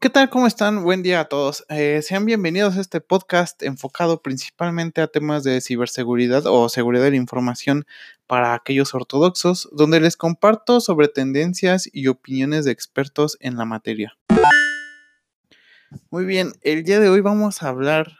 ¿Qué 0.00 0.10
tal? 0.10 0.30
¿Cómo 0.30 0.46
están? 0.46 0.84
Buen 0.84 1.02
día 1.02 1.18
a 1.18 1.24
todos. 1.24 1.64
Eh, 1.68 2.02
sean 2.02 2.24
bienvenidos 2.24 2.76
a 2.76 2.80
este 2.80 3.00
podcast 3.00 3.60
enfocado 3.64 4.22
principalmente 4.22 5.00
a 5.00 5.08
temas 5.08 5.42
de 5.42 5.60
ciberseguridad 5.60 6.46
o 6.46 6.68
seguridad 6.68 7.02
de 7.02 7.10
la 7.10 7.16
información 7.16 7.84
para 8.28 8.54
aquellos 8.54 8.94
ortodoxos, 8.94 9.68
donde 9.72 9.98
les 9.98 10.16
comparto 10.16 10.80
sobre 10.80 11.08
tendencias 11.08 11.90
y 11.92 12.06
opiniones 12.06 12.64
de 12.64 12.70
expertos 12.70 13.38
en 13.40 13.56
la 13.56 13.64
materia. 13.64 14.16
Muy 16.10 16.24
bien, 16.24 16.52
el 16.62 16.84
día 16.84 17.00
de 17.00 17.08
hoy 17.08 17.20
vamos 17.20 17.64
a 17.64 17.68
hablar 17.68 18.18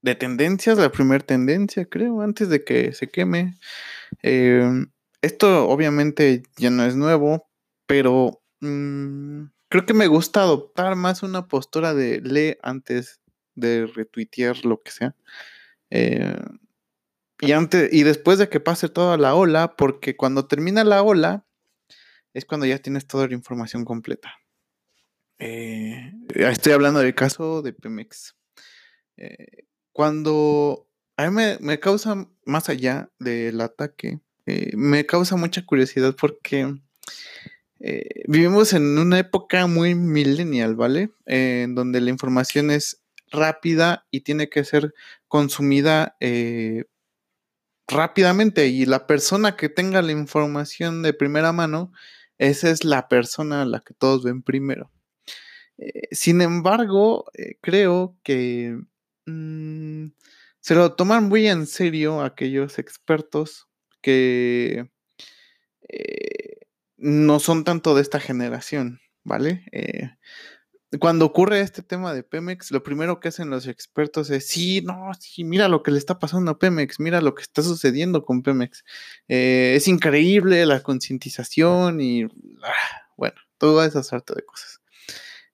de 0.00 0.14
tendencias, 0.14 0.78
la 0.78 0.90
primera 0.90 1.22
tendencia, 1.22 1.84
creo, 1.84 2.22
antes 2.22 2.48
de 2.48 2.64
que 2.64 2.94
se 2.94 3.10
queme. 3.10 3.58
Eh, 4.22 4.86
esto 5.20 5.68
obviamente 5.68 6.42
ya 6.56 6.70
no 6.70 6.86
es 6.86 6.96
nuevo, 6.96 7.50
pero... 7.86 8.40
Mmm, 8.60 9.48
creo 9.72 9.86
que 9.86 9.94
me 9.94 10.06
gusta 10.06 10.42
adoptar 10.42 10.96
más 10.96 11.22
una 11.22 11.48
postura 11.48 11.94
de 11.94 12.20
lee 12.20 12.58
antes 12.62 13.22
de 13.54 13.86
retuitear 13.86 14.66
lo 14.66 14.82
que 14.82 14.90
sea. 14.90 15.16
Eh, 15.88 16.36
y, 17.40 17.52
antes, 17.52 17.90
y 17.90 18.02
después 18.02 18.38
de 18.38 18.50
que 18.50 18.60
pase 18.60 18.90
toda 18.90 19.16
la 19.16 19.34
ola, 19.34 19.74
porque 19.74 20.14
cuando 20.14 20.46
termina 20.46 20.84
la 20.84 21.02
ola 21.02 21.46
es 22.34 22.44
cuando 22.44 22.66
ya 22.66 22.80
tienes 22.80 23.06
toda 23.06 23.26
la 23.28 23.32
información 23.32 23.86
completa. 23.86 24.34
Eh, 25.38 26.12
estoy 26.34 26.74
hablando 26.74 27.00
del 27.00 27.14
caso 27.14 27.62
de 27.62 27.72
Pemex. 27.72 28.36
Eh, 29.16 29.64
cuando 29.92 30.86
a 31.16 31.30
mí 31.30 31.56
me, 31.60 31.80
causa, 31.80 32.28
más 32.44 32.68
allá 32.68 33.10
del 33.18 33.58
ataque, 33.62 34.20
me 34.74 35.06
causa 35.06 35.36
mucha 35.36 35.64
curiosidad 35.64 36.14
porque 36.14 36.74
eh, 37.84 38.22
vivimos 38.28 38.74
en 38.74 38.96
una 38.96 39.18
época 39.18 39.66
muy 39.66 39.96
millennial, 39.96 40.76
¿vale? 40.76 41.10
en 41.26 41.74
donde 41.74 42.00
la 42.00 42.10
información 42.10 42.70
es 42.70 43.02
rápida 43.32 44.06
y 44.12 44.20
tiene 44.20 44.48
que 44.48 44.62
ser 44.62 44.94
consumida 45.26 46.16
eh, 46.20 46.84
rápidamente 47.88 48.68
y 48.68 48.86
la 48.86 49.08
persona 49.08 49.56
que 49.56 49.68
tenga 49.68 50.00
la 50.00 50.12
información 50.12 51.02
de 51.02 51.12
primera 51.12 51.50
mano, 51.50 51.92
esa 52.38 52.70
es 52.70 52.84
la 52.84 53.08
persona 53.08 53.62
a 53.62 53.64
la 53.64 53.80
que 53.80 53.94
todos 53.94 54.22
ven 54.22 54.42
primero. 54.42 54.92
Eh, 55.78 56.06
sin 56.12 56.40
embargo, 56.40 57.24
creo 57.60 58.16
que 58.22 58.78
mm, 59.26 60.06
se 60.60 60.74
lo 60.76 60.94
toman 60.94 61.28
muy 61.28 61.48
en 61.48 61.66
serio 61.66 62.22
aquellos 62.22 62.78
expertos 62.78 63.66
que 64.00 64.88
no 67.02 67.40
son 67.40 67.64
tanto 67.64 67.94
de 67.94 68.02
esta 68.02 68.20
generación, 68.20 69.00
¿vale? 69.24 69.64
Eh, 69.72 70.10
cuando 71.00 71.24
ocurre 71.24 71.60
este 71.60 71.82
tema 71.82 72.14
de 72.14 72.22
Pemex, 72.22 72.70
lo 72.70 72.82
primero 72.82 73.18
que 73.18 73.28
hacen 73.28 73.50
los 73.50 73.66
expertos 73.66 74.30
es, 74.30 74.46
sí, 74.46 74.82
no, 74.82 75.10
sí, 75.18 75.42
mira 75.42 75.68
lo 75.68 75.82
que 75.82 75.90
le 75.90 75.98
está 75.98 76.18
pasando 76.18 76.52
a 76.52 76.58
Pemex, 76.58 77.00
mira 77.00 77.20
lo 77.20 77.34
que 77.34 77.42
está 77.42 77.62
sucediendo 77.62 78.24
con 78.24 78.42
Pemex. 78.42 78.84
Eh, 79.26 79.74
es 79.76 79.88
increíble 79.88 80.64
la 80.64 80.80
concientización 80.82 82.00
y, 82.00 82.24
ah, 82.24 83.08
bueno, 83.16 83.36
toda 83.58 83.86
esa 83.86 84.02
suerte 84.02 84.34
de 84.34 84.44
cosas. 84.44 84.80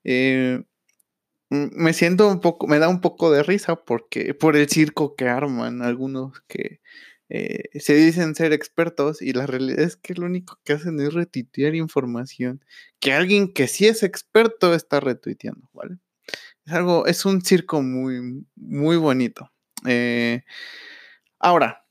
Eh, 0.05 0.63
me 1.51 1.95
siento 1.95 2.29
un 2.29 2.41
poco, 2.41 2.67
me 2.67 2.79
da 2.79 2.89
un 2.89 3.01
poco 3.01 3.31
de 3.31 3.43
risa 3.43 3.77
porque 3.77 4.35
por 4.35 4.57
el 4.57 4.69
circo 4.69 5.17
que 5.17 5.29
arman 5.29 5.83
algunos 5.83 6.43
que 6.47 6.81
eh, 7.31 7.79
se 7.79 7.95
dicen 7.95 8.35
ser 8.35 8.53
expertos 8.53 9.21
y 9.21 9.33
la 9.33 9.47
realidad 9.47 9.81
es 9.81 9.97
que 9.97 10.15
lo 10.15 10.27
único 10.27 10.59
que 10.65 10.73
hacen 10.73 10.99
es 11.01 11.13
retuitear 11.13 11.75
información 11.75 12.65
que 13.01 13.13
alguien 13.13 13.53
que 13.53 13.69
sí 13.69 13.87
es 13.87 14.03
experto 14.03 14.75
está 14.75 15.01
retuiteando, 15.01 15.69
¿vale? 15.75 15.99
Es 16.65 16.73
algo, 16.73 17.07
es 17.07 17.25
un 17.27 17.43
circo 17.43 17.83
muy, 17.83 18.47
muy 18.57 18.97
bonito. 18.97 19.51
Eh, 19.87 20.43
ahora, 21.39 21.85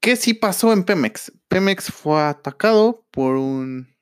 ¿qué 0.00 0.16
sí 0.16 0.34
pasó 0.34 0.72
en 0.72 0.84
Pemex? 0.84 1.32
Pemex 1.48 1.92
fue 1.92 2.22
atacado 2.22 3.04
por 3.10 3.36
un 3.36 3.94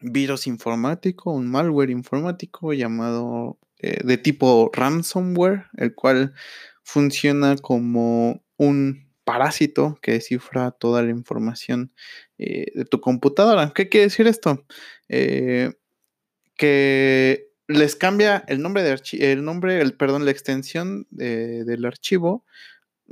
virus 0.00 0.46
informático, 0.46 1.30
un 1.30 1.50
malware 1.50 1.90
informático 1.90 2.72
llamado 2.72 3.58
eh, 3.78 4.00
de 4.04 4.18
tipo 4.18 4.70
ransomware, 4.72 5.66
el 5.76 5.94
cual 5.94 6.34
funciona 6.82 7.56
como 7.56 8.42
un 8.56 9.09
parásito 9.24 9.98
que 10.02 10.12
descifra 10.12 10.70
toda 10.72 11.02
la 11.02 11.10
información 11.10 11.92
eh, 12.38 12.66
de 12.74 12.84
tu 12.84 13.00
computadora. 13.00 13.72
¿Qué 13.74 13.88
quiere 13.88 14.06
decir 14.06 14.26
esto? 14.26 14.64
Eh, 15.08 15.72
que 16.56 17.50
les 17.68 17.96
cambia 17.96 18.44
el 18.48 18.62
nombre 18.62 18.82
de 18.82 19.00
el 19.20 19.44
nombre, 19.44 19.80
el 19.80 19.94
perdón, 19.94 20.24
la 20.24 20.30
extensión 20.32 21.06
del 21.10 21.84
archivo. 21.84 22.44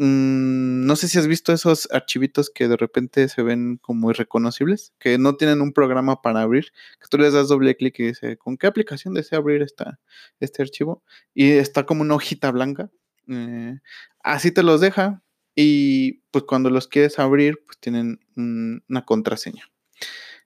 Mm, 0.00 0.86
no 0.86 0.94
sé 0.96 1.08
si 1.08 1.18
has 1.18 1.26
visto 1.26 1.52
esos 1.52 1.88
archivitos 1.90 2.50
que 2.50 2.68
de 2.68 2.76
repente 2.76 3.28
se 3.28 3.42
ven 3.42 3.78
como 3.78 4.10
irreconocibles, 4.10 4.92
que 4.98 5.18
no 5.18 5.36
tienen 5.36 5.60
un 5.60 5.72
programa 5.72 6.22
para 6.22 6.42
abrir, 6.42 6.66
que 7.00 7.08
tú 7.10 7.18
les 7.18 7.32
das 7.32 7.48
doble 7.48 7.76
clic 7.76 7.98
y 7.98 8.04
dice, 8.08 8.36
¿con 8.36 8.56
qué 8.56 8.68
aplicación 8.68 9.14
desea 9.14 9.38
abrir 9.38 9.62
esta, 9.62 9.98
este 10.40 10.62
archivo? 10.62 11.02
Y 11.34 11.52
está 11.52 11.84
como 11.84 12.02
una 12.02 12.14
hojita 12.14 12.50
blanca. 12.52 12.90
Eh, 13.28 13.78
así 14.22 14.52
te 14.52 14.62
los 14.62 14.80
deja, 14.80 15.22
y 15.60 16.22
pues 16.30 16.44
cuando 16.44 16.70
los 16.70 16.86
quieres 16.86 17.18
abrir, 17.18 17.64
pues 17.66 17.78
tienen 17.80 18.20
una 18.36 19.04
contraseña. 19.04 19.68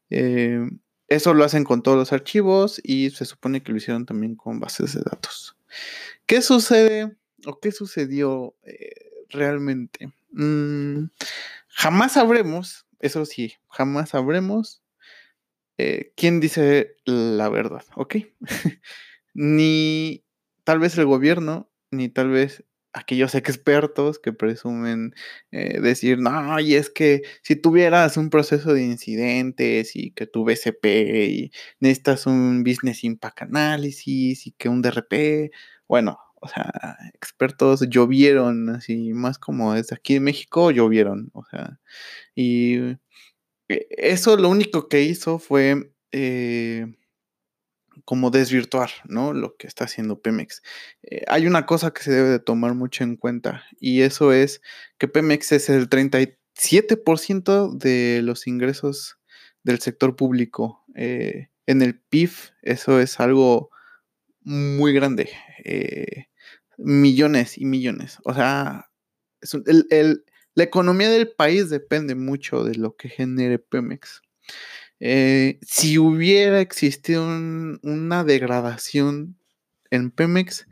Eh, 0.08 0.66
eso 1.06 1.34
lo 1.34 1.44
hacen 1.44 1.64
con 1.64 1.82
todos 1.82 1.98
los 1.98 2.14
archivos 2.14 2.80
y 2.82 3.10
se 3.10 3.26
supone 3.26 3.62
que 3.62 3.72
lo 3.72 3.76
hicieron 3.76 4.06
también 4.06 4.36
con 4.36 4.58
bases 4.58 4.94
de 4.94 5.02
datos. 5.02 5.54
¿Qué 6.24 6.40
sucede 6.40 7.14
o 7.44 7.60
qué 7.60 7.72
sucedió 7.72 8.54
eh, 8.62 9.26
realmente? 9.28 10.14
Mm, 10.30 11.08
jamás 11.68 12.12
sabremos, 12.12 12.86
eso 12.98 13.26
sí, 13.26 13.52
jamás 13.68 14.08
sabremos 14.08 14.82
eh, 15.76 16.14
quién 16.16 16.40
dice 16.40 16.96
la 17.04 17.50
verdad, 17.50 17.84
¿ok? 17.96 18.16
ni 19.34 20.24
tal 20.64 20.78
vez 20.78 20.96
el 20.96 21.04
gobierno, 21.04 21.70
ni 21.90 22.08
tal 22.08 22.30
vez 22.30 22.64
aquellos 22.92 23.34
expertos 23.34 24.18
que 24.18 24.32
presumen 24.32 25.14
eh, 25.50 25.80
decir, 25.80 26.18
no, 26.18 26.60
y 26.60 26.74
es 26.74 26.90
que 26.90 27.22
si 27.42 27.56
tuvieras 27.56 28.16
un 28.16 28.30
proceso 28.30 28.74
de 28.74 28.84
incidentes 28.84 29.96
y 29.96 30.10
que 30.12 30.26
tu 30.26 30.44
BCP 30.44 30.84
y 31.28 31.52
necesitas 31.80 32.26
un 32.26 32.64
Business 32.64 33.04
Impact 33.04 33.42
Analysis 33.42 34.46
y 34.46 34.52
que 34.52 34.68
un 34.68 34.82
DRP, 34.82 35.50
bueno, 35.88 36.18
o 36.40 36.48
sea, 36.48 36.72
expertos 37.14 37.88
llovieron, 37.88 38.70
así 38.70 39.12
más 39.12 39.38
como 39.38 39.74
desde 39.74 39.94
aquí 39.96 40.16
en 40.16 40.24
México 40.24 40.70
llovieron, 40.70 41.30
o 41.34 41.44
sea, 41.44 41.78
y 42.34 42.76
eh, 43.68 43.86
eso 43.90 44.36
lo 44.36 44.48
único 44.48 44.88
que 44.88 45.02
hizo 45.02 45.38
fue... 45.38 45.92
Eh, 46.12 46.86
como 48.04 48.30
desvirtuar, 48.30 48.90
¿no? 49.04 49.32
Lo 49.32 49.56
que 49.56 49.66
está 49.66 49.84
haciendo 49.84 50.20
Pemex. 50.20 50.62
Eh, 51.02 51.24
hay 51.28 51.46
una 51.46 51.66
cosa 51.66 51.92
que 51.92 52.02
se 52.02 52.12
debe 52.12 52.28
de 52.30 52.38
tomar 52.38 52.74
mucho 52.74 53.04
en 53.04 53.16
cuenta 53.16 53.64
y 53.80 54.02
eso 54.02 54.32
es 54.32 54.60
que 54.98 55.08
Pemex 55.08 55.52
es 55.52 55.68
el 55.68 55.88
37% 55.88 57.76
de 57.76 58.20
los 58.22 58.46
ingresos 58.46 59.18
del 59.62 59.80
sector 59.80 60.16
público. 60.16 60.84
Eh, 60.94 61.48
en 61.66 61.82
el 61.82 61.98
PIB 61.98 62.30
eso 62.62 63.00
es 63.00 63.20
algo 63.20 63.70
muy 64.40 64.92
grande. 64.92 65.30
Eh, 65.64 66.26
millones 66.78 67.58
y 67.58 67.64
millones. 67.64 68.18
O 68.24 68.34
sea, 68.34 68.90
la 70.54 70.64
economía 70.64 71.08
del 71.08 71.30
país 71.30 71.70
depende 71.70 72.14
mucho 72.14 72.64
de 72.64 72.74
lo 72.74 72.96
que 72.96 73.08
genere 73.08 73.58
Pemex. 73.58 74.22
Eh, 75.04 75.58
si 75.62 75.98
hubiera 75.98 76.60
existido 76.60 77.24
una 77.24 78.22
degradación 78.22 79.36
en 79.90 80.12
Pemex, 80.12 80.68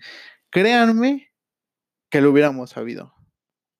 créanme 0.50 1.32
que 2.10 2.20
lo 2.20 2.31
hubiéramos 2.31 2.70
sabido. 2.70 3.12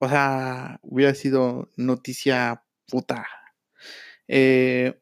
O 0.01 0.09
sea, 0.09 0.81
hubiera 0.83 1.15
sido 1.15 1.71
noticia 1.77 2.65
puta. 2.89 3.29
Eh, 4.27 5.01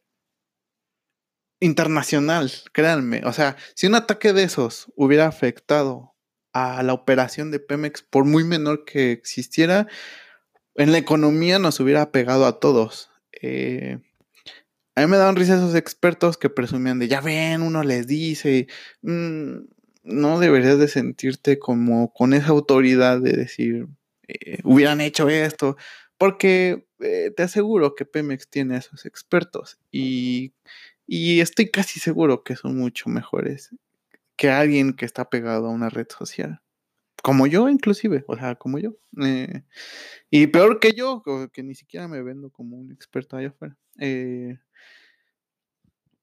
internacional, 1.60 2.52
créanme. 2.74 3.22
O 3.24 3.32
sea, 3.32 3.56
si 3.74 3.86
un 3.86 3.94
ataque 3.94 4.34
de 4.34 4.42
esos 4.42 4.92
hubiera 4.96 5.26
afectado 5.26 6.14
a 6.52 6.82
la 6.82 6.92
operación 6.92 7.50
de 7.50 7.60
Pemex, 7.60 8.02
por 8.02 8.26
muy 8.26 8.44
menor 8.44 8.84
que 8.84 9.12
existiera, 9.12 9.86
en 10.74 10.92
la 10.92 10.98
economía 10.98 11.58
nos 11.58 11.80
hubiera 11.80 12.12
pegado 12.12 12.44
a 12.44 12.60
todos. 12.60 13.10
Eh, 13.40 14.00
a 14.98 15.02
mí 15.02 15.06
me 15.06 15.16
daban 15.16 15.36
risa 15.36 15.54
esos 15.54 15.76
expertos 15.76 16.36
que 16.36 16.50
presumían 16.50 16.98
de, 16.98 17.06
ya 17.06 17.20
ven, 17.20 17.62
uno 17.62 17.84
les 17.84 18.06
dice, 18.08 18.66
mm, 19.02 19.58
no 20.02 20.40
deberías 20.40 20.78
de 20.78 20.88
sentirte 20.88 21.58
como 21.60 22.12
con 22.12 22.34
esa 22.34 22.48
autoridad 22.48 23.20
de 23.20 23.32
decir, 23.32 23.86
eh, 24.26 24.58
hubieran 24.64 25.00
hecho 25.00 25.28
esto, 25.28 25.76
porque 26.18 26.86
eh, 26.98 27.32
te 27.36 27.44
aseguro 27.44 27.94
que 27.94 28.06
Pemex 28.06 28.48
tiene 28.50 28.74
a 28.74 28.78
esos 28.78 29.06
expertos 29.06 29.78
y, 29.92 30.54
y 31.06 31.40
estoy 31.40 31.70
casi 31.70 32.00
seguro 32.00 32.42
que 32.42 32.56
son 32.56 32.76
mucho 32.76 33.08
mejores 33.08 33.70
que 34.36 34.50
alguien 34.50 34.94
que 34.94 35.04
está 35.06 35.30
pegado 35.30 35.68
a 35.68 35.70
una 35.70 35.90
red 35.90 36.08
social. 36.10 36.60
Como 37.22 37.46
yo, 37.46 37.68
inclusive, 37.68 38.24
o 38.28 38.36
sea, 38.36 38.54
como 38.54 38.78
yo. 38.78 38.94
Eh, 39.22 39.62
y 40.30 40.46
peor 40.48 40.78
que 40.80 40.92
yo, 40.92 41.22
que 41.52 41.62
ni 41.62 41.74
siquiera 41.74 42.08
me 42.08 42.22
vendo 42.22 42.50
como 42.50 42.76
un 42.76 42.92
experto 42.92 43.36
allá 43.36 43.48
afuera. 43.48 43.76
Eh, 43.98 44.58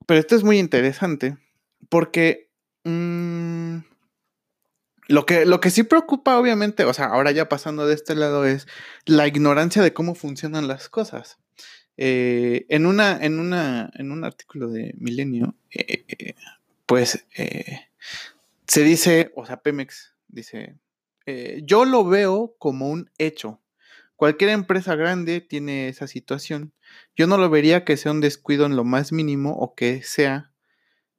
pero 0.05 0.19
esto 0.19 0.35
es 0.35 0.43
muy 0.43 0.59
interesante 0.59 1.37
porque 1.89 2.49
mm, 2.83 3.77
lo, 5.07 5.25
que, 5.25 5.45
lo 5.45 5.59
que 5.59 5.69
sí 5.69 5.83
preocupa, 5.83 6.37
obviamente, 6.37 6.85
o 6.85 6.93
sea, 6.93 7.07
ahora 7.07 7.31
ya 7.31 7.49
pasando 7.49 7.87
de 7.87 7.95
este 7.95 8.15
lado, 8.15 8.45
es 8.45 8.67
la 9.05 9.27
ignorancia 9.27 9.81
de 9.81 9.93
cómo 9.93 10.15
funcionan 10.15 10.67
las 10.67 10.89
cosas. 10.89 11.39
Eh, 11.97 12.65
en, 12.69 12.85
una, 12.85 13.17
en, 13.23 13.39
una, 13.39 13.89
en 13.95 14.11
un 14.11 14.23
artículo 14.23 14.69
de 14.69 14.93
Milenio, 14.97 15.55
pues 16.85 17.25
se 18.67 18.83
dice, 18.83 19.31
o 19.35 19.45
sea, 19.45 19.57
Pemex 19.57 20.15
dice, 20.27 20.75
eh, 21.25 21.61
yo 21.63 21.85
lo 21.85 22.05
veo 22.05 22.55
como 22.59 22.89
un 22.89 23.09
hecho. 23.17 23.61
Cualquier 24.15 24.51
empresa 24.51 24.95
grande 24.95 25.41
tiene 25.41 25.89
esa 25.89 26.07
situación. 26.07 26.73
Yo 27.15 27.27
no 27.27 27.37
lo 27.37 27.49
vería 27.49 27.83
que 27.83 27.97
sea 27.97 28.11
un 28.11 28.21
descuido 28.21 28.65
en 28.65 28.75
lo 28.75 28.83
más 28.83 29.11
mínimo 29.11 29.51
o 29.57 29.75
que 29.75 30.01
sea, 30.03 30.53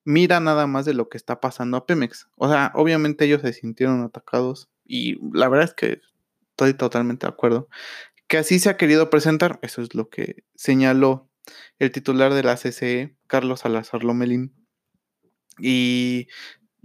mira 0.04 0.40
nada 0.40 0.66
más 0.66 0.86
de 0.86 0.94
lo 0.94 1.08
que 1.08 1.18
está 1.18 1.40
pasando 1.40 1.76
a 1.76 1.86
Pemex. 1.86 2.28
O 2.36 2.48
sea, 2.48 2.72
obviamente 2.74 3.26
ellos 3.26 3.42
se 3.42 3.52
sintieron 3.52 4.02
atacados 4.02 4.70
y 4.84 5.18
la 5.36 5.48
verdad 5.48 5.68
es 5.68 5.74
que 5.74 6.00
estoy 6.50 6.74
totalmente 6.74 7.26
de 7.26 7.32
acuerdo. 7.32 7.68
Que 8.28 8.38
así 8.38 8.58
se 8.58 8.70
ha 8.70 8.76
querido 8.76 9.10
presentar, 9.10 9.58
eso 9.62 9.82
es 9.82 9.94
lo 9.94 10.08
que 10.08 10.44
señaló 10.54 11.28
el 11.78 11.92
titular 11.92 12.32
de 12.34 12.42
la 12.42 12.56
CCE, 12.56 13.16
Carlos 13.26 13.60
Salazar 13.60 14.04
Lomelín. 14.04 14.54
Y 15.58 16.28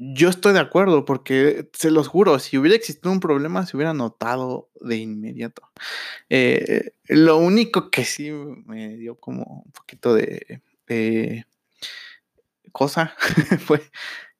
yo 0.03 0.30
estoy 0.30 0.53
de 0.53 0.59
acuerdo 0.59 1.06
porque, 1.06 1.69
se 1.74 1.92
los 1.92 2.07
juro, 2.07 2.39
si 2.39 2.57
hubiera 2.57 2.75
existido 2.75 3.12
un 3.12 3.19
problema, 3.19 3.68
se 3.68 3.77
hubiera 3.77 3.94
notado 3.94 4.71
de 4.80 4.98
inmediato. 4.98 5.62
Eh, 6.27 6.94
lo 7.07 7.38
único 7.38 7.92
que 7.92 8.03
sí 8.03 8.31
me 8.31 8.98
dio 8.98 9.15
como 9.15 9.63
un 9.65 9.71
poquito 9.71 10.15
de, 10.15 10.63
cosa 12.71 13.13
fue 13.59 13.81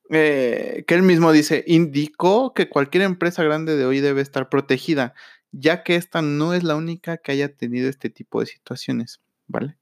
eh, 0.10 0.84
que 0.88 0.96
él 0.96 1.04
mismo 1.04 1.32
dice, 1.32 1.64
indicó 1.68 2.56
que 2.56 2.68
cualquier 2.68 3.04
empresa 3.04 3.44
grande 3.44 3.78
de 3.78 3.86
hoy 3.86 4.00
debe 4.00 4.22
estar 4.22 4.50
protegida, 4.50 5.14
ya 5.52 5.84
que 5.84 5.96
esta 5.96 6.24
no 6.24 6.56
es 6.56 6.64
la 6.64 6.76
única 6.76 7.18
que 7.18 7.34
haya 7.34 7.56
tenido 7.56 7.88
este 7.88 8.10
tipo 8.10 8.40
de 8.40 8.48
situaciones, 8.48 9.22
¿vale? 9.48 9.78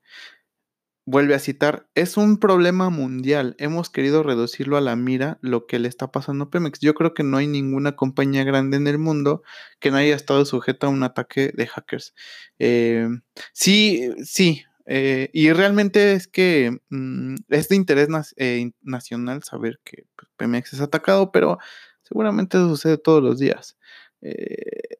Vuelve 1.12 1.34
a 1.34 1.40
citar, 1.40 1.88
es 1.96 2.18
un 2.18 2.38
problema 2.38 2.92
mundial. 2.92 3.56
Hemos 3.58 3.90
querido 3.90 4.22
reducirlo 4.22 4.78
a 4.78 4.82
la 4.82 4.96
mira 4.96 5.40
lo 5.42 5.66
que 5.66 5.80
le 5.80 5.88
está 5.88 6.12
pasando 6.12 6.44
a 6.44 6.50
Pemex. 6.52 6.82
Yo 6.82 6.94
creo 6.94 7.16
que 7.16 7.24
no 7.24 7.38
hay 7.38 7.48
ninguna 7.48 7.96
compañía 7.96 8.44
grande 8.44 8.78
en 8.78 8.86
el 8.86 9.00
mundo 9.00 9.42
que 9.80 9.90
no 9.90 9.98
haya 9.98 10.16
estado 10.16 10.46
sujeta 10.46 10.86
a 10.86 10.92
un 10.92 11.02
ataque 11.02 11.52
de 11.56 11.66
hackers. 11.66 12.14
Eh, 12.60 13.10
sí, 13.54 14.12
sí. 14.24 14.62
Eh, 14.86 15.32
y 15.34 15.52
realmente 15.52 16.14
es 16.14 16.28
que 16.28 16.78
mm, 16.90 17.38
es 17.50 17.70
de 17.70 17.76
interés 17.76 18.10
eh, 18.38 18.70
nacional 18.84 19.42
saber 19.42 19.80
que 19.84 20.06
pues, 20.16 20.30
Pemex 20.38 20.74
es 20.74 20.82
atacado, 20.82 21.32
pero 21.32 21.58
seguramente 22.04 22.60
sucede 22.60 23.00
todos 23.00 23.24
los 23.24 23.40
días. 23.40 23.78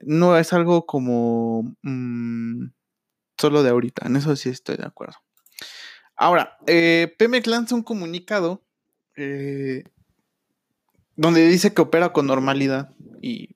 no 0.02 0.38
es 0.40 0.54
algo 0.54 0.88
como 0.88 1.76
mm, 1.84 2.70
solo 3.40 3.62
de 3.62 3.70
ahorita. 3.70 4.08
En 4.08 4.16
eso 4.16 4.36
sí 4.36 4.50
estoy 4.50 4.78
de 4.78 4.88
acuerdo. 4.88 5.18
Ahora, 6.22 6.58
eh, 6.68 7.16
Pemex 7.18 7.48
lanza 7.48 7.76
un 7.76 7.82
comunicado 7.82 8.62
eh, 9.16 9.86
donde 11.16 11.48
dice 11.48 11.74
que 11.74 11.82
opera 11.82 12.12
con 12.12 12.28
normalidad 12.28 12.94
y 13.22 13.56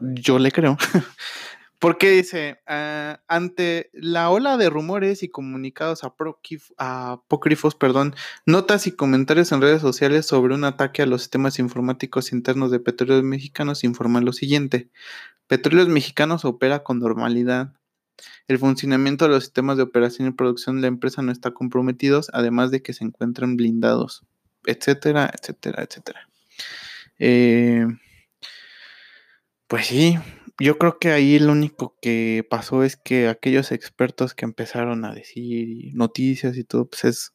yo 0.00 0.38
le 0.38 0.52
creo. 0.52 0.78
Porque 1.80 2.10
dice, 2.12 2.60
ah, 2.68 3.20
ante 3.26 3.90
la 3.92 4.30
ola 4.30 4.56
de 4.56 4.70
rumores 4.70 5.24
y 5.24 5.28
comunicados 5.28 6.02
apócrifos, 6.04 7.74
perdón, 7.74 8.14
notas 8.46 8.86
y 8.86 8.92
comentarios 8.92 9.50
en 9.50 9.60
redes 9.60 9.82
sociales 9.82 10.26
sobre 10.26 10.54
un 10.54 10.62
ataque 10.62 11.02
a 11.02 11.06
los 11.06 11.22
sistemas 11.22 11.58
informáticos 11.58 12.32
internos 12.32 12.70
de 12.70 12.78
Petróleos 12.78 13.24
Mexicanos, 13.24 13.82
informa 13.82 14.20
lo 14.20 14.32
siguiente. 14.32 14.90
Petróleos 15.48 15.88
Mexicanos 15.88 16.44
opera 16.44 16.84
con 16.84 17.00
normalidad. 17.00 17.72
El 18.48 18.58
funcionamiento 18.58 19.24
de 19.24 19.32
los 19.32 19.44
sistemas 19.44 19.76
de 19.76 19.82
operación 19.82 20.28
y 20.28 20.32
producción 20.32 20.76
de 20.76 20.82
la 20.82 20.88
empresa 20.88 21.22
no 21.22 21.32
está 21.32 21.52
comprometidos, 21.52 22.30
además 22.32 22.70
de 22.70 22.82
que 22.82 22.92
se 22.92 23.04
encuentran 23.04 23.56
blindados, 23.56 24.24
etcétera, 24.64 25.32
etcétera, 25.32 25.82
etcétera. 25.82 26.28
Eh, 27.18 27.86
pues 29.68 29.86
sí, 29.86 30.18
yo 30.58 30.78
creo 30.78 30.98
que 30.98 31.10
ahí 31.10 31.38
lo 31.38 31.52
único 31.52 31.96
que 32.00 32.46
pasó 32.48 32.82
es 32.82 32.96
que 32.96 33.28
aquellos 33.28 33.72
expertos 33.72 34.34
que 34.34 34.44
empezaron 34.44 35.04
a 35.04 35.14
decir 35.14 35.94
noticias 35.94 36.56
y 36.56 36.64
todo, 36.64 36.88
pues 36.88 37.04
es 37.04 37.32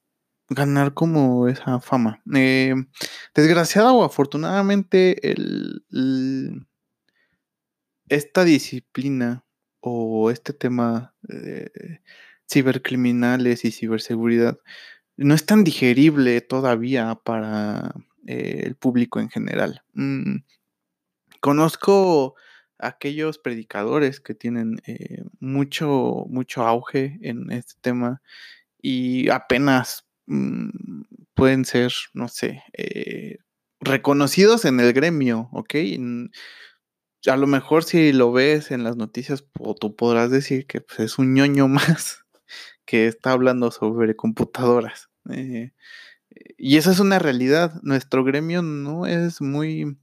ganar 0.49 0.93
como 0.93 1.47
esa 1.47 1.79
fama. 1.79 2.21
Eh, 2.33 2.73
desgraciada 3.35 3.93
o 3.93 4.03
afortunadamente, 4.03 5.35
esta 8.09 8.43
disciplina 8.43 9.45
o 9.81 10.31
este 10.31 10.53
tema 10.53 11.13
de 11.21 12.01
cibercriminales 12.49 13.65
y 13.65 13.71
ciberseguridad 13.71 14.57
no 15.17 15.35
es 15.35 15.45
tan 15.45 15.63
digerible 15.63 16.41
todavía 16.41 17.15
para 17.23 17.93
eh, 18.25 18.63
el 18.65 18.75
público 18.75 19.19
en 19.19 19.29
general. 19.29 19.83
Mm, 19.93 20.37
conozco 21.39 22.35
aquellos 22.79 23.37
predicadores 23.37 24.19
que 24.19 24.33
tienen 24.33 24.81
eh, 24.87 25.23
mucho, 25.39 26.25
mucho 26.29 26.63
auge 26.63 27.19
en 27.21 27.51
este 27.51 27.73
tema 27.81 28.21
y 28.81 29.29
apenas 29.29 30.07
mm, 30.25 30.69
pueden 31.35 31.65
ser, 31.65 31.93
no 32.13 32.27
sé, 32.27 32.63
eh, 32.73 33.37
reconocidos 33.79 34.65
en 34.65 34.79
el 34.79 34.93
gremio, 34.93 35.49
¿ok? 35.51 35.75
A 37.27 37.37
lo 37.37 37.47
mejor 37.47 37.83
si 37.83 38.11
lo 38.13 38.31
ves 38.31 38.71
en 38.71 38.83
las 38.83 38.95
noticias, 38.97 39.45
tú 39.79 39.95
podrás 39.95 40.31
decir 40.31 40.65
que 40.65 40.81
pues, 40.81 40.99
es 40.99 41.19
un 41.19 41.33
ñoño 41.33 41.67
más 41.67 42.25
que 42.85 43.07
está 43.07 43.31
hablando 43.31 43.71
sobre 43.71 44.15
computadoras. 44.15 45.09
Eh, 45.29 45.71
y 46.57 46.77
esa 46.77 46.91
es 46.91 46.99
una 46.99 47.19
realidad. 47.19 47.79
Nuestro 47.83 48.23
gremio 48.23 48.61
no 48.61 49.05
es 49.05 49.41
muy 49.41 49.97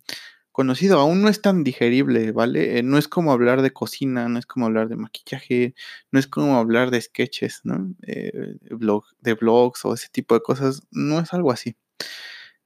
conocido, 0.52 0.98
aún 0.98 1.22
no 1.22 1.28
es 1.28 1.40
tan 1.40 1.62
digerible, 1.62 2.32
¿vale? 2.32 2.78
Eh, 2.78 2.82
no 2.82 2.98
es 2.98 3.06
como 3.06 3.32
hablar 3.32 3.62
de 3.62 3.72
cocina, 3.72 4.28
no 4.28 4.38
es 4.40 4.46
como 4.46 4.66
hablar 4.66 4.88
de 4.88 4.96
maquillaje, 4.96 5.74
no 6.10 6.18
es 6.18 6.26
como 6.26 6.56
hablar 6.56 6.90
de 6.90 7.00
sketches, 7.00 7.60
¿no? 7.64 7.94
Eh, 8.02 8.56
blog, 8.70 9.04
de 9.20 9.34
blogs 9.34 9.84
o 9.84 9.94
ese 9.94 10.08
tipo 10.10 10.34
de 10.34 10.40
cosas, 10.42 10.82
no 10.90 11.20
es 11.20 11.32
algo 11.32 11.52
así. 11.52 11.76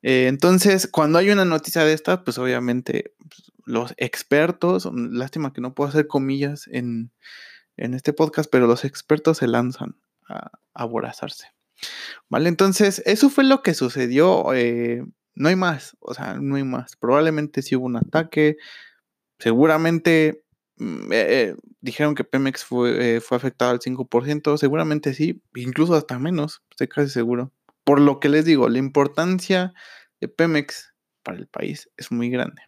Entonces, 0.02 0.88
cuando 0.88 1.18
hay 1.18 1.30
una 1.30 1.44
noticia 1.44 1.84
de 1.84 1.92
esta, 1.92 2.24
pues 2.24 2.36
obviamente 2.38 3.14
pues, 3.18 3.52
los 3.64 3.94
expertos, 3.96 4.88
lástima 4.92 5.52
que 5.52 5.60
no 5.60 5.74
puedo 5.74 5.88
hacer 5.88 6.06
comillas 6.06 6.68
en, 6.70 7.12
este 7.76 8.12
podcast, 8.12 8.50
pero 8.50 8.66
los 8.66 8.84
expertos 8.84 9.38
se 9.38 9.46
lanzan 9.46 9.96
a, 10.28 10.50
aborazarse. 10.74 11.48
¿Vale? 12.28 12.48
Entonces, 12.48 13.02
eso 13.06 13.30
fue 13.30 13.44
lo 13.44 13.62
que 13.62 13.74
sucedió. 13.74 14.52
Eh, 14.54 15.04
no 15.34 15.48
hay 15.48 15.56
más, 15.56 15.96
o 16.00 16.14
sea, 16.14 16.34
no 16.34 16.56
hay 16.56 16.64
más. 16.64 16.96
Probablemente 16.96 17.62
sí 17.62 17.76
hubo 17.76 17.86
un 17.86 17.96
ataque. 17.96 18.56
Seguramente 19.38 20.44
mm, 20.76 21.12
eh, 21.12 21.26
eh, 21.28 21.56
dijeron 21.80 22.14
que 22.14 22.24
Pemex 22.24 22.64
fue, 22.64 23.20
fue 23.20 23.36
afectado 23.36 23.72
al 23.72 23.80
5%. 23.80 24.56
Seguramente 24.58 25.14
sí, 25.14 25.42
incluso 25.54 25.94
hasta 25.94 26.18
menos, 26.18 26.62
estoy 26.70 26.88
casi 26.88 27.10
seguro. 27.10 27.52
Por 27.84 28.00
lo 28.00 28.20
que 28.20 28.28
les 28.28 28.44
digo, 28.44 28.68
la 28.68 28.78
importancia 28.78 29.74
de 30.20 30.28
Pemex 30.28 30.94
para 31.22 31.38
el 31.38 31.48
país 31.48 31.90
es 31.96 32.12
muy 32.12 32.30
grande. 32.30 32.62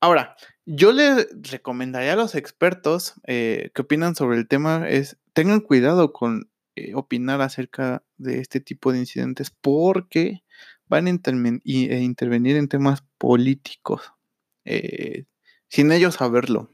Ahora, 0.00 0.36
yo 0.64 0.92
le 0.92 1.26
recomendaría 1.32 2.12
a 2.12 2.16
los 2.16 2.34
expertos 2.34 3.14
eh, 3.26 3.70
que 3.74 3.82
opinan 3.82 4.14
sobre 4.14 4.38
el 4.38 4.46
tema 4.46 4.88
es 4.88 5.18
tengan 5.32 5.60
cuidado 5.60 6.12
con 6.12 6.50
eh, 6.76 6.94
opinar 6.94 7.40
acerca 7.40 8.04
de 8.16 8.40
este 8.40 8.60
tipo 8.60 8.92
de 8.92 8.98
incidentes 8.98 9.50
porque 9.50 10.44
van 10.86 11.06
a 11.06 11.10
e 11.10 12.00
intervenir 12.00 12.56
en 12.56 12.68
temas 12.68 13.02
políticos 13.18 14.12
eh, 14.64 15.24
sin 15.68 15.90
ellos 15.92 16.14
saberlo. 16.16 16.70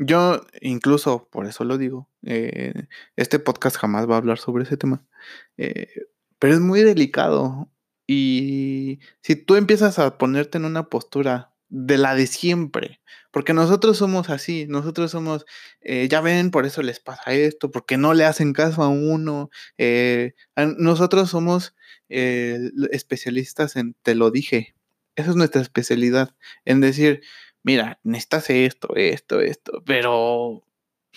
Yo 0.00 0.42
incluso, 0.60 1.28
por 1.30 1.46
eso 1.46 1.64
lo 1.64 1.78
digo, 1.78 2.08
este 2.22 3.38
podcast 3.38 3.76
jamás 3.76 4.08
va 4.08 4.14
a 4.14 4.18
hablar 4.18 4.38
sobre 4.38 4.64
ese 4.64 4.76
tema, 4.76 5.04
pero 5.56 6.54
es 6.54 6.60
muy 6.60 6.82
delicado. 6.82 7.70
Y 8.06 8.98
si 9.22 9.36
tú 9.36 9.54
empiezas 9.56 9.98
a 10.00 10.18
ponerte 10.18 10.58
en 10.58 10.64
una 10.64 10.88
postura 10.88 11.50
de 11.70 11.98
la 11.98 12.14
de 12.14 12.26
siempre. 12.26 13.00
Porque 13.30 13.54
nosotros 13.54 13.96
somos 13.96 14.28
así, 14.28 14.66
nosotros 14.68 15.12
somos, 15.12 15.46
eh, 15.80 16.08
ya 16.10 16.20
ven, 16.20 16.50
por 16.50 16.66
eso 16.66 16.82
les 16.82 17.00
pasa 17.00 17.32
esto, 17.32 17.70
porque 17.70 17.96
no 17.96 18.12
le 18.12 18.24
hacen 18.24 18.52
caso 18.52 18.82
a 18.82 18.88
uno. 18.88 19.50
Eh, 19.78 20.34
nosotros 20.78 21.30
somos 21.30 21.74
eh, 22.08 22.58
especialistas 22.92 23.76
en, 23.76 23.94
te 24.02 24.14
lo 24.16 24.30
dije, 24.30 24.74
Esa 25.16 25.30
es 25.30 25.36
nuestra 25.36 25.62
especialidad, 25.62 26.34
en 26.64 26.80
decir, 26.80 27.22
mira, 27.62 28.00
necesitas 28.02 28.50
esto, 28.50 28.94
esto, 28.96 29.40
esto, 29.40 29.82
pero 29.84 30.62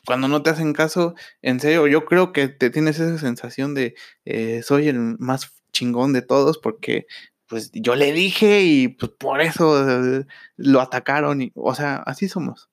cuando 0.05 0.27
no 0.27 0.43
te 0.43 0.49
hacen 0.49 0.73
caso, 0.73 1.15
en 1.41 1.59
serio, 1.59 1.87
yo 1.87 2.05
creo 2.05 2.33
que 2.33 2.49
te 2.49 2.69
tienes 2.69 2.99
esa 2.99 3.17
sensación 3.17 3.73
de 3.73 3.95
eh, 4.25 4.61
soy 4.63 4.87
el 4.89 4.99
más 5.19 5.53
chingón 5.71 6.13
de 6.13 6.21
todos 6.21 6.57
porque 6.57 7.07
pues 7.47 7.71
yo 7.73 7.95
le 7.95 8.11
dije 8.13 8.63
y 8.63 8.87
pues 8.89 9.11
por 9.17 9.41
eso 9.41 10.25
lo 10.57 10.81
atacaron 10.81 11.51
o 11.55 11.75
sea, 11.75 11.97
así 11.97 12.27
somos. 12.27 12.69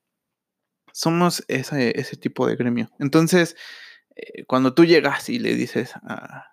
Somos 0.92 1.44
ese, 1.48 1.98
ese 2.00 2.16
tipo 2.16 2.46
de 2.46 2.56
gremio. 2.56 2.90
Entonces, 2.98 3.56
eh, 4.16 4.44
cuando 4.46 4.74
tú 4.74 4.84
llegas 4.84 5.28
y 5.28 5.38
le 5.38 5.54
dices, 5.54 5.92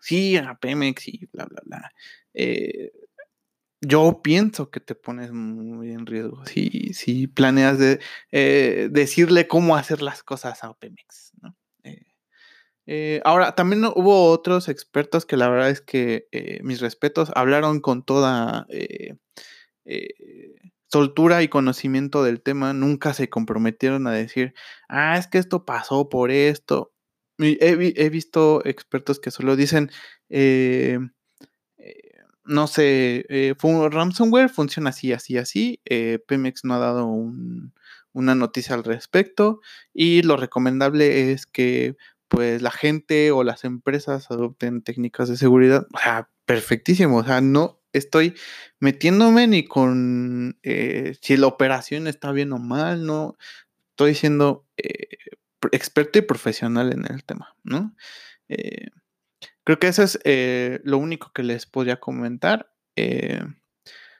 sí, 0.01 0.37
a 0.37 0.55
Pemex 0.55 1.07
y 1.07 1.27
bla, 1.33 1.45
bla, 1.45 1.61
bla, 1.65 1.91
eh, 2.33 2.91
yo 3.81 4.21
pienso 4.23 4.69
que 4.71 4.79
te 4.79 4.95
pones 4.95 5.31
muy 5.31 5.91
en 5.91 6.05
riesgo 6.05 6.45
si, 6.45 6.93
si 6.93 7.27
planeas 7.27 7.77
de, 7.79 7.99
eh, 8.31 8.89
decirle 8.91 9.47
cómo 9.47 9.75
hacer 9.75 10.01
las 10.01 10.23
cosas 10.23 10.63
a 10.63 10.73
Pemex. 10.73 11.33
¿no? 11.41 11.55
ahora, 13.25 13.53
también 13.53 13.83
hubo 13.83 14.31
otros 14.31 14.69
expertos 14.69 15.25
que 15.25 15.35
la 15.35 15.49
verdad 15.49 15.69
es 15.69 15.81
que 15.81 16.27
mis 16.63 16.79
respetos 16.79 17.31
hablaron 17.35 17.81
con 17.81 18.03
toda 18.03 18.65
soltura 20.87 21.43
y 21.43 21.49
conocimiento 21.49 22.23
del 22.23 22.41
tema, 22.41 22.73
nunca 22.73 23.13
se 23.13 23.29
comprometieron 23.29 24.07
a 24.07 24.11
decir, 24.11 24.53
ah, 24.89 25.17
es 25.17 25.27
que 25.27 25.37
esto 25.37 25.65
pasó 25.65 26.09
por 26.09 26.31
esto. 26.31 26.93
He, 27.39 28.09
visto 28.09 28.65
expertos 28.65 29.19
que 29.19 29.31
solo 29.31 29.55
dicen, 29.55 29.91
eh, 30.29 30.97
eh, 30.99 30.99
no 32.47 32.67
sé, 32.67 33.25
eh, 33.29 33.53
ransomware 33.91 34.49
funciona 34.49 34.89
así, 34.89 35.13
así, 35.13 35.37
así. 35.37 35.81
Pemex 36.27 36.63
no 36.63 36.75
ha 36.75 36.79
dado 36.79 37.05
una 38.13 38.35
noticia 38.35 38.75
al 38.75 38.83
respecto 38.83 39.61
y 39.93 40.23
lo 40.23 40.37
recomendable 40.37 41.31
es 41.31 41.45
que 41.45 41.95
pues 42.27 42.61
la 42.61 42.71
gente 42.71 43.31
o 43.31 43.43
las 43.43 43.63
empresas 43.63 44.31
adopten 44.31 44.81
técnicas 44.81 45.29
de 45.29 45.37
seguridad. 45.37 45.87
O 45.93 45.99
sea, 45.99 46.29
perfectísimo. 46.45 47.17
O 47.17 47.23
sea, 47.23 47.41
no 47.41 47.81
estoy 47.93 48.35
metiéndome 48.79 49.47
ni 49.47 49.63
con 49.63 50.59
si 50.63 51.37
la 51.37 51.47
operación 51.47 52.07
está 52.07 52.31
bien 52.31 52.51
o 52.53 52.59
mal, 52.59 53.05
no. 53.05 53.37
Estoy 53.91 54.09
diciendo 54.11 54.65
experto 55.71 56.19
y 56.19 56.21
profesional 56.21 56.91
en 56.93 57.05
el 57.11 57.23
tema, 57.23 57.55
¿no? 57.63 57.95
Eh, 59.67 59.67
creo 59.67 59.79
que 59.79 59.87
eso 59.87 60.03
es 60.03 60.19
eh, 60.23 60.79
lo 60.83 60.97
único 60.97 61.31
que 61.33 61.43
les 61.43 61.65
podría 61.65 61.99
comentar. 61.99 62.71
Eh, 62.95 63.41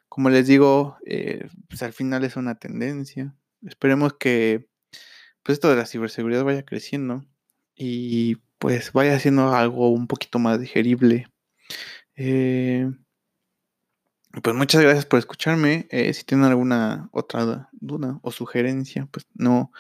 como 0.10 0.30
les 0.30 0.48
digo, 0.48 0.98
pues 1.70 1.84
al 1.84 1.94
final 1.94 2.24
es 2.24 2.36
una 2.36 2.56
tendencia. 2.56 3.36
Esperemos 3.66 4.14
que 4.14 4.68
pues 5.44 5.58
esto 5.58 5.70
de 5.70 5.78
la 5.78 5.86
ciberseguridad 5.86 6.44
vaya 6.44 6.66
creciendo 6.66 7.24
y 7.76 8.38
pues 8.60 8.92
vaya 8.94 9.20
siendo 9.20 9.54
algo 9.54 9.90
un 9.92 10.08
poquito 10.08 10.40
más 10.40 10.60
digerible. 10.60 11.28
pues 12.16 12.94
muchas 14.56 14.82
gracias 14.82 15.06
por 15.06 15.20
escucharme. 15.20 15.88
si 16.14 16.24
tienen 16.24 16.46
alguna 16.46 17.10
otra 17.12 17.70
duda 17.74 18.20
o 18.24 18.32
sugerencia, 18.32 19.08
pues 19.12 19.28
no, 19.36 19.72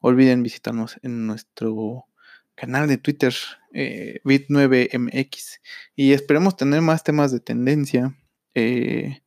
olviden 0.00 0.42
visitarnos 0.42 0.98
en 1.02 1.26
nuestro 1.26 2.06
canal 2.54 2.88
de 2.88 2.98
Twitter, 2.98 3.34
eh, 3.72 4.20
Bit9MX. 4.24 5.60
Y 5.96 6.12
esperemos 6.12 6.56
tener 6.56 6.80
más 6.80 7.04
temas 7.04 7.32
de 7.32 7.40
tendencia. 7.40 8.16
Eh, 8.54 9.22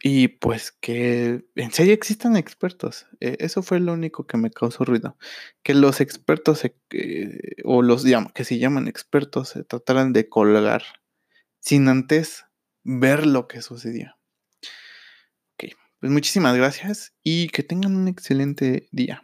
y 0.00 0.28
pues 0.28 0.70
que 0.70 1.44
en 1.56 1.72
serio 1.72 1.92
existan 1.92 2.36
expertos. 2.36 3.06
Eh, 3.20 3.36
eso 3.40 3.62
fue 3.62 3.80
lo 3.80 3.92
único 3.92 4.26
que 4.26 4.36
me 4.36 4.50
causó 4.50 4.84
ruido. 4.84 5.16
Que 5.62 5.74
los 5.74 6.00
expertos 6.00 6.62
o 7.64 7.82
los 7.82 8.04
que 8.34 8.44
se 8.44 8.58
llaman 8.58 8.86
expertos 8.86 9.50
se 9.50 9.64
trataran 9.64 10.12
de 10.12 10.28
colgar 10.28 10.82
sin 11.60 11.88
antes 11.88 12.44
ver 12.84 13.26
lo 13.26 13.48
que 13.48 13.60
sucedía. 13.60 14.16
Ok, 15.54 15.72
pues 15.98 16.12
muchísimas 16.12 16.56
gracias 16.56 17.12
y 17.24 17.48
que 17.48 17.62
tengan 17.64 17.96
un 17.96 18.08
excelente 18.08 18.88
día. 18.92 19.22